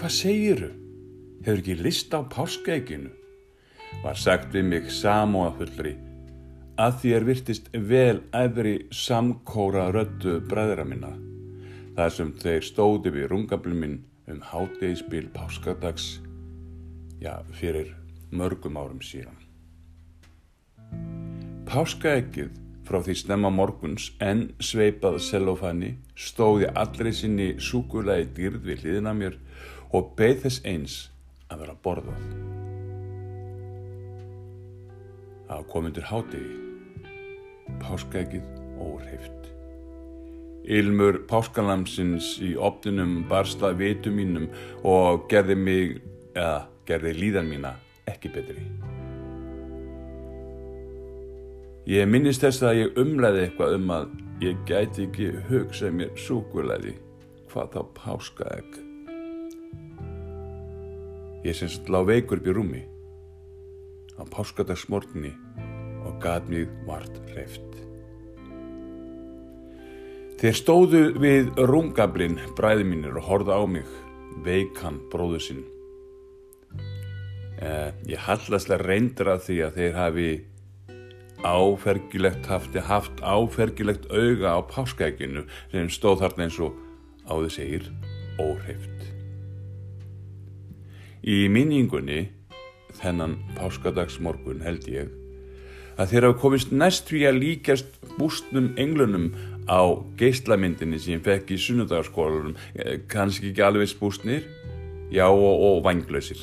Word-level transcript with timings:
Hvað 0.00 0.12
segiru? 0.16 0.68
Hefur 1.44 1.58
ekki 1.60 1.74
list 1.76 2.14
á 2.16 2.24
páskaeginu? 2.24 3.10
Var 4.00 4.16
sagt 4.16 4.54
við 4.54 4.62
mig 4.70 4.86
samóafullri 4.96 5.92
að 6.80 7.02
er 7.18 7.26
virtist 7.28 7.66
vel 7.90 8.22
æðri 8.32 8.86
samkóra 8.96 9.90
röttu 9.92 10.38
bræðra 10.48 10.86
minna. 10.88 11.10
Það 11.98 12.14
sem 12.16 12.30
þeir 12.40 12.64
stóði 12.64 13.12
við 13.12 13.28
rungabluminn 13.34 13.98
um 14.32 14.40
hátegisbíl 14.40 15.26
páskadags, 15.36 16.08
já, 17.20 17.36
fyrir 17.52 17.92
mörgum 18.32 18.80
árum 18.80 19.04
síðan. 19.04 19.36
Páskaeggið 21.68 22.56
frá 22.88 23.02
því 23.04 23.20
snemma 23.20 23.52
morguns 23.52 24.14
en 24.24 24.48
sveipað 24.64 25.20
selofani 25.28 25.92
stóði 26.16 26.72
allri 26.72 27.12
sinni 27.12 27.52
súkulegi 27.60 28.32
dýrð 28.40 28.64
við 28.64 28.86
hliðina 28.86 29.12
mér 29.12 29.36
og 29.92 30.12
beð 30.18 30.44
þess 30.44 30.62
eins 30.68 30.96
að 31.50 31.64
vera 31.64 31.76
borðað. 31.84 32.24
Það 35.50 35.64
kom 35.72 35.88
undir 35.88 36.06
hádegi, 36.06 36.58
páskaeggið 37.82 38.44
óreift. 38.78 39.48
Ilmur 40.70 41.22
páskalamsins 41.26 42.36
í 42.44 42.52
opninum 42.54 43.24
barstað 43.30 43.80
vitu 43.80 44.12
mínum 44.14 44.46
og 44.86 45.26
gerði 45.32 45.56
mig, 45.58 45.96
eða 46.36 46.68
gerði 46.86 47.14
líðan 47.16 47.50
mína 47.50 47.74
ekki 48.10 48.30
betri. 48.34 48.66
Ég 51.90 52.06
minnist 52.06 52.44
þess 52.44 52.62
að 52.62 52.82
ég 52.84 53.00
umlæði 53.00 53.46
eitthvað 53.46 53.74
um 53.80 53.90
að 53.96 54.12
ég 54.44 54.60
gæti 54.68 55.08
ekki 55.08 55.32
hugsað 55.48 55.96
mér 55.96 56.14
súkulæði 56.28 56.94
hvað 57.50 57.74
þá 57.74 57.80
páskaegg. 57.96 58.89
Ég 61.40 61.56
semst 61.56 61.88
lág 61.88 62.04
veikur 62.10 62.40
upp 62.40 62.48
í 62.48 62.52
rúmi 62.52 62.80
á 64.20 64.22
páskadagsmorgunni 64.28 65.32
og 66.04 66.18
gat 66.20 66.44
mig 66.52 66.68
vart 66.84 67.16
hreift. 67.32 67.64
Þeir 70.40 70.56
stóðu 70.56 71.00
við 71.20 71.48
rungablinn 71.68 72.38
bræði 72.56 72.84
mínir 72.88 73.16
og 73.20 73.26
horða 73.28 73.56
á 73.56 73.64
mig, 73.68 73.88
veikan 74.44 75.00
bróðu 75.12 75.40
sinn. 75.44 75.64
Eh, 77.60 77.90
ég 78.08 78.20
hallaslega 78.24 78.84
reyndur 78.84 79.32
að 79.32 79.44
því 79.48 79.58
að 79.64 79.76
þeir 79.80 79.98
hafi 79.98 80.30
áfergilegt 81.44 82.48
haft, 82.52 82.76
haft 82.84 83.20
áfergilegt 83.20 84.08
auga 84.12 84.56
á 84.56 84.60
páskaeginu 84.68 85.44
sem 85.72 85.88
stóð 85.92 86.24
þarna 86.24 86.48
eins 86.48 86.60
og 86.60 86.76
áður 87.28 87.52
segir 87.56 87.92
óhreift. 88.40 88.99
Í 91.20 91.48
minningunni 91.52 92.30
þennan 93.00 93.36
páskadagsmorgun 93.58 94.62
held 94.64 94.86
ég 94.88 95.10
að 96.00 96.14
þeir 96.14 96.26
hafa 96.26 96.40
komist 96.40 96.70
næst 96.72 97.10
því 97.10 97.24
að 97.28 97.40
líkast 97.42 97.98
bústnum 98.16 98.70
englunum 98.80 99.26
á 99.68 99.84
geistlamyndinni 100.16 100.98
sem 100.98 101.18
ég 101.18 101.24
fekk 101.26 101.52
í 101.52 101.58
sunnudagarskólanum, 101.60 102.56
kannski 103.10 103.50
ekki 103.50 103.64
alveg 103.66 103.90
spústnir, 103.92 104.46
já 105.12 105.26
og, 105.28 105.60
og 105.66 105.82
vanglösir. 105.84 106.40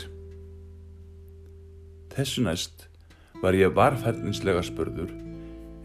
Þessu 2.14 2.46
næst 2.46 2.86
var 3.42 3.58
ég 3.58 3.74
varfærdinslega 3.74 4.62
spörður, 4.66 5.10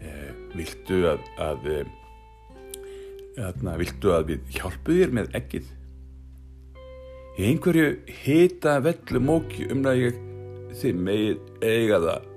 eh, 0.05 0.31
viltu 0.53 1.03
að, 1.09 1.25
að, 1.41 1.67
að, 3.41 3.67
viltu 3.81 4.13
að 4.13 4.35
við 4.35 4.57
hjálpu 4.59 5.01
þér 5.01 5.17
með 5.17 5.33
ekkið? 5.41 5.73
Í 7.33 7.47
einhverju 7.49 7.87
hita 8.23 8.75
vellu 8.85 9.19
móki 9.25 9.65
um 9.73 9.81
að 9.89 10.03
ég 10.03 10.17
þið 10.77 10.99
megið 11.07 11.65
eiga 11.65 11.97
það. 12.03 12.27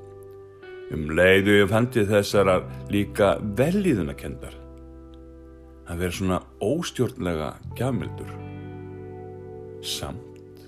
Um 0.96 1.10
leiðu 1.18 1.58
ég 1.58 1.68
fandi 1.68 2.04
þessar 2.08 2.48
að 2.48 2.70
líka 2.94 3.34
velíðuna 3.58 4.14
kendar. 4.16 4.56
Að 5.86 6.00
vera 6.00 6.16
svona 6.16 6.40
óstjórnlega 6.64 7.50
gjafmildur. 7.76 8.32
Samt. 9.84 10.64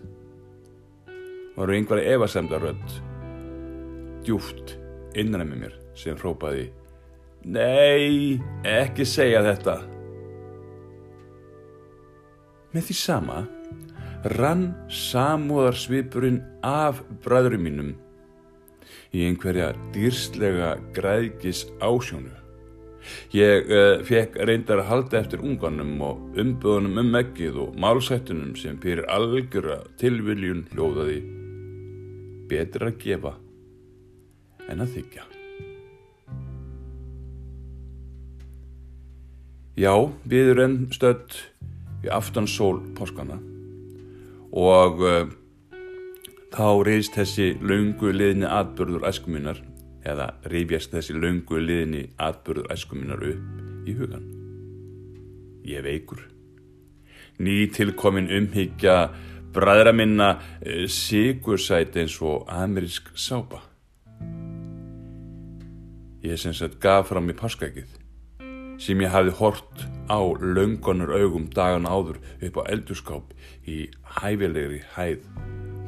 Varu 1.57 1.79
einhverja 1.79 2.19
evasemdarönd 2.19 2.99
djúft 4.27 4.77
innan 5.17 5.49
með 5.49 5.63
mér 5.65 5.79
sem 5.97 6.19
hrópaði 6.21 6.69
Nei, 7.49 8.37
ekki 8.67 9.07
segja 9.09 9.41
þetta. 9.47 9.79
Með 12.75 12.91
því 12.91 12.97
sama 12.99 13.45
rann 14.25 14.73
samúðarsvipurinn 14.91 16.41
af 16.67 17.03
bræðurum 17.23 17.63
mínum 17.63 17.95
í 19.15 19.25
einhverja 19.29 19.71
dýrslega 19.95 20.75
græðgis 20.97 21.65
ásjónu. 21.79 22.35
Ég 23.33 23.71
uh, 23.71 24.03
fekk 24.05 24.37
reyndar 24.45 24.83
að 24.83 24.91
halda 24.91 25.21
eftir 25.23 25.45
unganum 25.45 25.95
og 26.05 26.39
umböðunum 26.39 26.99
um 27.01 27.19
ekkið 27.23 27.61
og 27.63 27.79
málsættunum 27.81 28.53
sem 28.59 28.77
fyrir 28.83 29.07
algjörra 29.09 29.81
tilviljun 30.01 30.67
hljóðaði 30.75 31.21
betra 32.51 32.91
að 32.91 32.99
gefa 33.05 33.35
en 34.69 34.85
að 34.85 34.99
þykja. 34.99 35.25
Já, 39.79 39.95
við 40.27 40.51
erum 40.57 40.81
stödd 40.91 41.39
í 42.03 42.11
aftansól 42.11 42.83
páskana 42.99 43.39
og 44.53 45.03
uh, 45.05 45.29
þá 46.55 46.69
reyðist 46.87 47.17
þessi 47.19 47.49
laungu 47.61 48.13
liðni 48.15 48.49
atbyrður 48.49 49.07
æskuminnar 49.09 49.61
eða 50.09 50.31
reyfjast 50.49 50.95
þessi 50.95 51.17
laungu 51.19 51.61
liðni 51.61 52.07
atbyrður 52.17 52.73
æskuminnar 52.73 53.25
upp 53.29 53.89
í 53.89 53.97
hugan. 53.99 54.27
Ég 55.69 55.85
veikur. 55.85 56.25
Ný 57.39 57.69
tilkomin 57.75 58.31
umhyggja 58.33 59.11
bræðra 59.55 59.93
minna 59.93 60.35
uh, 60.39 60.85
sigursæti 60.89 62.05
eins 62.05 62.19
og 62.23 62.49
amerísk 62.49 63.13
sápa. 63.15 63.63
Ég 66.25 66.41
sem 66.41 66.53
sagt 66.57 66.81
gaf 66.83 67.13
fram 67.13 67.31
í 67.31 67.37
páskaegið 67.37 68.08
sem 68.79 69.01
ég 69.03 69.13
hafi 69.13 69.35
hort 69.41 69.87
á 70.09 70.21
laungonur 70.41 71.13
augum 71.13 71.49
dagan 71.55 71.89
áður 71.89 72.19
upp 72.47 72.61
á 72.61 72.63
eldurskáp 72.73 73.35
í 73.69 73.89
hæfilegri 74.19 74.83
hæð 74.95 75.25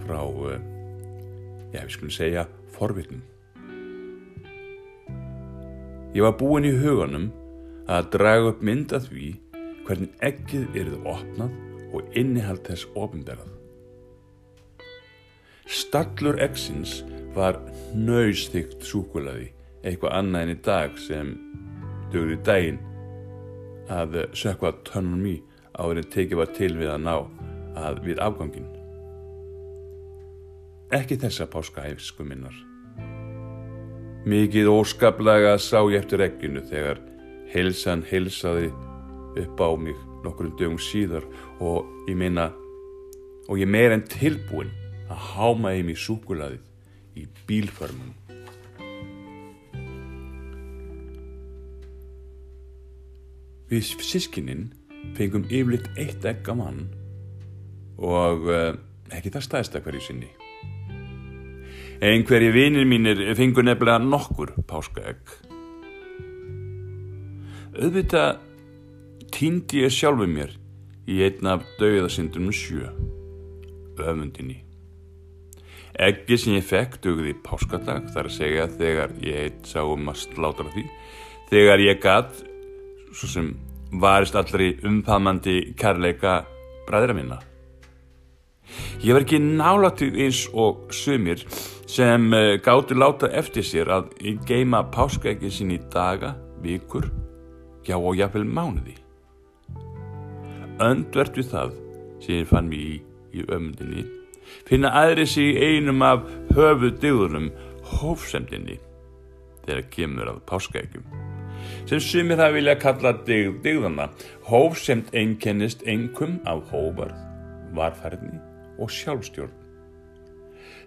frá, 0.05 0.21
uh, 0.27 0.59
já 1.73 1.85
við 1.85 1.95
skulum 1.95 2.15
segja, 2.15 2.47
forvitnum. 2.75 3.23
Ég 6.11 6.27
var 6.27 6.35
búin 6.35 6.67
í 6.67 6.75
huganum 6.75 7.31
að 7.87 8.11
draga 8.17 8.51
upp 8.51 8.63
mynd 8.67 8.93
að 8.97 9.07
því 9.13 9.29
hvernig 9.87 10.27
ekkið 10.27 10.81
eruð 10.83 11.07
opnað 11.15 11.55
og 11.95 12.19
innihald 12.19 12.65
þess 12.67 12.89
ofinberað. 12.99 13.55
Stallur 15.71 16.41
eksins 16.43 17.01
var 17.37 17.61
nöysþygt 17.95 18.83
súkulaði 18.83 19.53
eitthvað 19.87 20.17
annað 20.19 20.43
en 20.43 20.53
í 20.53 20.59
dag 20.67 20.99
sem 20.99 21.31
dögur 22.13 22.35
í 22.35 22.41
daginn 22.47 22.81
að 23.91 24.21
sökva 24.39 24.73
tönnum 24.87 25.27
í 25.27 25.37
áður 25.79 26.03
en 26.03 26.11
tekið 26.15 26.41
var 26.43 26.53
til 26.57 26.73
við 26.79 26.93
að 26.93 27.05
ná 27.07 27.15
að 27.81 28.03
við 28.07 28.21
afgangin. 28.23 28.69
Ekki 30.91 31.21
þessa 31.23 31.47
páskahæfsku 31.51 32.27
minnar. 32.27 32.55
Mikið 34.27 34.69
óskaplega 34.69 35.55
sá 35.63 35.79
ég 35.89 36.03
eftir 36.03 36.25
ekkinu 36.27 36.63
þegar 36.67 36.99
heilsan 37.53 38.03
heilsaði 38.11 38.73
upp 39.41 39.63
á 39.63 39.71
mig 39.79 39.99
nokkrum 40.25 40.53
dögum 40.59 40.81
síðar 40.83 41.25
og 41.63 41.87
ég 42.11 42.19
meina 42.19 42.51
og 43.49 43.59
ég 43.59 43.71
meir 43.71 43.95
en 43.95 44.05
tilbúin 44.07 44.71
að 45.11 45.23
háma 45.33 45.73
þeim 45.75 45.95
í 45.95 45.97
súkulaðið 45.99 47.19
í 47.19 47.27
bílförmunum. 47.49 48.20
Við 53.71 53.85
sískininn 54.03 54.71
fengum 55.15 55.45
yfirleitt 55.47 55.87
eitt 55.95 56.25
egg 56.27 56.49
á 56.51 56.55
mann 56.59 56.89
og 58.03 58.49
uh, 58.51 58.73
ekki 59.15 59.31
það 59.31 59.45
staðista 59.47 59.83
hverju 59.85 60.03
sinni. 60.03 60.31
Einhverji 62.01 62.51
vinir 62.51 62.89
mínir 62.89 63.21
fengur 63.39 63.67
nefnilega 63.67 64.01
nokkur 64.03 64.55
páskaegg. 64.67 65.37
Auðvitað 67.79 68.41
týndi 69.31 69.85
ég 69.85 69.95
sjálfu 69.95 70.27
mér 70.27 70.57
í 71.07 71.21
einn 71.29 71.53
af 71.53 71.63
dauðasindunum 71.79 72.51
sjö, 72.57 72.91
öfundinni. 74.01 74.65
Eggi 76.01 76.39
sem 76.41 76.59
ég 76.59 76.67
fekk 76.67 76.99
dugði 77.05 77.39
páskadag 77.47 78.11
þar 78.17 78.27
að 78.27 78.37
segja 78.41 78.69
þegar 78.75 79.19
ég 79.23 79.43
eitt 79.47 79.71
sá 79.71 79.85
um 79.85 80.11
að 80.11 80.25
slátra 80.25 80.71
því, 80.75 80.89
þegar 81.53 81.87
ég 81.87 82.03
gatt 82.03 82.47
svo 83.13 83.29
sem 83.31 83.51
varist 84.03 84.37
allri 84.39 84.75
umfamandi 84.87 85.75
kærleika 85.79 86.45
bræðra 86.89 87.17
minna. 87.17 87.41
Ég 89.03 89.17
var 89.17 89.25
ekki 89.25 89.41
nálatið 89.43 90.19
eins 90.25 90.45
og 90.55 90.93
sumir 90.95 91.43
sem 91.91 92.29
uh, 92.31 92.55
gáti 92.63 92.95
láta 92.95 93.31
eftir 93.35 93.67
sér 93.67 93.91
að 93.91 94.13
geima 94.47 94.85
páskaeggi 94.95 95.51
sín 95.51 95.75
í 95.75 95.81
daga, 95.91 96.37
vikur, 96.63 97.09
já 97.87 97.97
og 97.99 98.15
jáfnvel 98.19 98.47
mánuði. 98.47 98.95
Öndvert 100.81 101.37
við 101.37 101.51
það 101.51 101.77
sem 102.23 102.41
ég 102.41 102.49
fann 102.49 102.71
mér 102.71 102.87
í, 102.87 102.97
í 103.35 103.45
ömundinni 103.49 104.07
finna 104.69 104.93
aðri 105.03 105.27
sig 105.27 105.59
einum 105.59 106.03
af 106.03 106.27
höfu 106.55 106.93
dygðunum 107.03 107.51
hófsemdinni 107.95 108.79
þegar 109.67 109.91
kemur 109.95 110.33
að 110.35 110.47
páskaeggjum 110.51 111.30
sem 111.89 112.01
sumir 112.01 112.41
það 112.41 112.57
vilja 112.59 112.77
kalla 112.81 113.13
dygð 113.27 113.59
dygðana 113.65 114.09
hófsemd 114.49 115.11
einkennist 115.17 115.83
einkum 115.87 116.39
af 116.49 116.63
hóvarð, 116.73 117.17
varfærni 117.77 118.37
og 118.81 118.93
sjálfstjórn. 118.95 119.57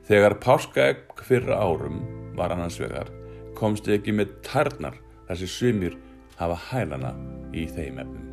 Þegar 0.08 0.40
páskaegg 0.44 1.24
fyrra 1.24 1.60
árum 1.64 2.02
var 2.36 2.52
annars 2.52 2.80
vegar 2.82 3.12
komst 3.56 3.88
ekki 3.88 4.16
með 4.16 4.34
tarnar 4.44 4.98
þar 5.28 5.40
sem 5.40 5.52
sumir 5.52 5.98
hafa 6.40 6.58
hælana 6.70 7.14
í 7.56 7.66
þeim 7.70 8.02
efnum. 8.04 8.30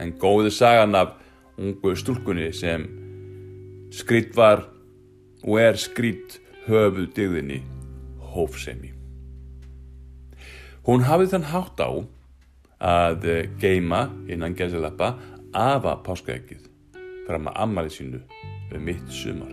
En 0.00 0.14
góði 0.20 0.52
sagan 0.52 0.96
af 0.96 1.16
ungu 1.60 1.94
stúlkunni 1.96 2.50
sem 2.56 2.86
skrýtt 3.92 4.36
var 4.36 4.64
og 5.44 5.60
er 5.60 5.80
skrýtt 5.80 6.40
höfuð 6.68 7.12
digðinni 7.16 7.60
hófsemi. 8.32 8.99
Hún 10.86 11.04
hafið 11.04 11.34
þann 11.34 11.48
hátt 11.50 11.80
á 11.84 11.90
að 12.80 13.26
geima 13.60 14.06
innan 14.32 14.54
geðsalappa 14.56 15.12
afa 15.52 15.98
páskaeggið 16.06 16.70
fram 17.26 17.50
að 17.50 17.58
ammali 17.64 17.92
sínu 17.92 18.20
um 18.72 18.86
mitt 18.88 19.12
sumar. 19.12 19.52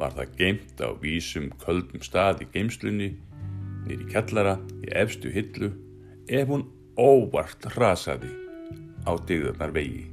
Var 0.00 0.16
það 0.16 0.32
geimt 0.38 0.80
á 0.80 0.88
vísum 1.02 1.50
köldum 1.60 2.00
stað 2.00 2.46
í 2.46 2.48
geimslunni, 2.54 3.10
nýri 3.84 4.08
kjallara, 4.08 4.56
í 4.80 4.88
efstu 4.96 5.28
hillu, 5.34 5.74
ef 6.24 6.48
hún 6.48 6.64
óvart 6.96 7.68
rasaði 7.76 8.32
á 9.04 9.12
digðarnar 9.28 9.76
vegi. 9.76 10.08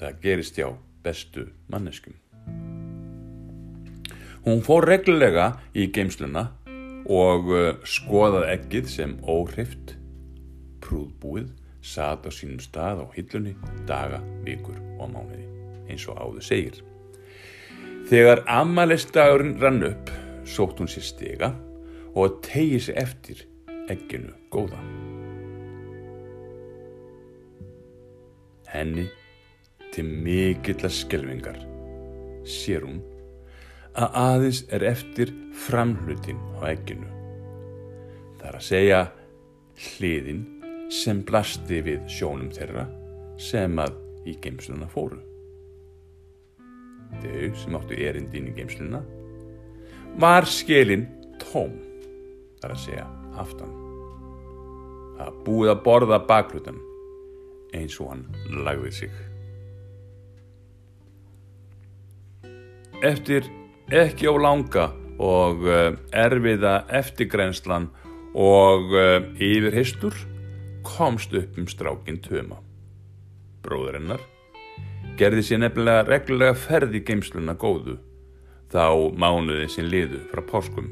Það 0.00 0.20
gerist 0.24 0.56
hjá 0.56 0.72
bestu 1.04 1.50
manneskum. 1.68 2.16
Hún 4.44 4.64
fór 4.64 4.88
reglulega 4.88 5.52
í 5.76 5.90
geimsluna 5.92 6.48
og 7.10 7.50
uh, 7.52 7.68
skoðað 7.84 8.48
ekkið 8.54 8.88
sem 8.90 9.14
óhrift, 9.28 9.94
prúðbúið, 10.84 11.50
sat 11.84 12.24
á 12.24 12.30
sínum 12.32 12.62
stað 12.64 13.04
á 13.04 13.06
hillunni, 13.16 13.54
daga, 13.88 14.22
vikur 14.44 14.78
og 14.98 15.10
mánuði, 15.12 15.44
eins 15.88 16.06
og 16.08 16.20
áður 16.20 16.46
segir. 16.46 16.80
Þegar 18.08 18.44
amalistagurinn 18.48 19.58
rann 19.60 19.84
upp, 19.84 20.12
sótt 20.44 20.80
hún 20.80 20.90
sér 20.92 21.06
stiga 21.08 21.50
og 22.14 22.40
tegið 22.44 22.86
sér 22.86 23.00
eftir 23.00 23.44
ekkinu 23.92 24.32
góða. 24.52 24.80
Henni 28.74 29.06
til 29.94 30.04
mikill 30.08 30.80
að 30.82 30.96
skelvingar 30.96 31.60
sér 32.48 32.84
hún 32.84 33.00
að 33.94 34.16
aðeins 34.18 34.64
er 34.74 34.84
eftir 34.88 35.30
framhlutin 35.66 36.40
á 36.58 36.66
ekkinu. 36.72 37.10
Það 38.38 38.48
er 38.48 38.58
að 38.58 38.66
segja 38.66 39.02
hliðin 39.84 40.42
sem 40.92 41.22
blasti 41.26 41.80
við 41.84 42.02
sjónum 42.10 42.50
þeirra 42.54 42.88
sem 43.40 43.78
að 43.82 43.96
í 44.28 44.34
geimsluna 44.42 44.88
fóru. 44.90 45.20
Þau 47.22 47.54
sem 47.60 47.78
áttu 47.78 47.98
erindin 48.02 48.50
í 48.50 48.56
geimsluna 48.56 49.00
var 50.18 50.46
skilin 50.50 51.06
tóm, 51.42 51.74
það 52.58 52.68
er 52.68 52.74
að 52.74 52.82
segja 52.84 53.06
aftan. 53.38 53.74
Það 55.14 55.42
búið 55.46 55.70
að 55.70 55.82
borða 55.86 56.18
baklutan 56.26 56.80
eins 57.74 57.98
og 58.02 58.10
hann 58.10 58.24
lagði 58.66 58.94
sig. 58.98 59.20
Eftir 63.04 63.46
ekki 63.92 64.28
á 64.30 64.34
langa 64.40 64.86
og 65.20 65.64
uh, 65.68 65.92
erfiða 66.10 66.84
eftirgrenslan 66.88 67.90
og 68.34 68.94
uh, 68.94 69.20
yfirhistur 69.36 70.16
komst 70.84 71.34
upp 71.36 71.58
um 71.58 71.68
strákin 71.68 72.20
töma. 72.24 72.58
Bróðurinnar 73.64 74.24
gerði 75.18 75.44
sér 75.46 75.62
nefnilega 75.62 76.08
reglulega 76.08 76.56
ferði 76.58 77.04
geimsluna 77.04 77.54
góðu 77.54 77.98
þá 78.72 79.12
mánuði 79.14 79.68
sin 79.70 79.88
liðu 79.92 80.24
frá 80.32 80.42
páskum 80.48 80.90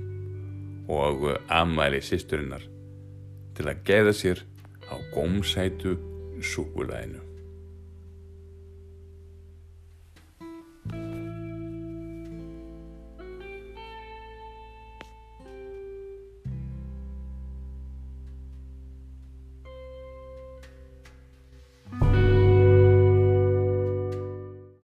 og 0.93 1.27
uh, 1.33 1.37
ammæli 1.49 2.03
sýsturinnar 2.05 2.69
til 3.57 3.69
að 3.69 3.85
geða 3.89 4.17
sér 4.17 4.45
á 4.93 4.97
gómsætu 5.17 5.97
súkulæðinu. 6.43 7.32